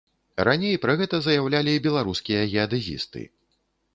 Раней 0.47 0.77
пра 0.85 0.93
гэта 1.01 1.19
заяўлялі 1.25 1.77
беларускія 1.87 2.41
геадэзісты. 2.53 3.21